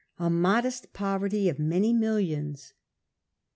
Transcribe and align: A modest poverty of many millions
A 0.17 0.31
modest 0.31 0.93
poverty 0.93 1.47
of 1.47 1.59
many 1.59 1.93
millions 1.93 2.73